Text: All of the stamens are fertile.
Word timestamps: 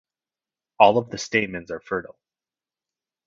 All 0.79 0.97
of 0.97 1.11
the 1.11 1.19
stamens 1.19 1.69
are 1.69 1.79
fertile. 1.79 2.17